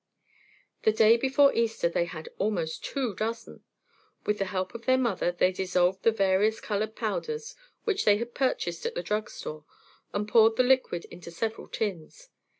[0.81, 3.63] The day before Easter they had almost two dozen.
[4.25, 8.33] With the help of their mother they dissolved the various colored powders which they had
[8.33, 9.63] purchased at the drug store
[10.11, 12.29] and poured the liquid into several tins.